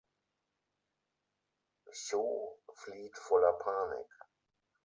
[1.93, 4.09] Cho flieht voller Panik.